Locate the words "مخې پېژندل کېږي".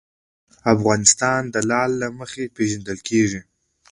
2.19-3.41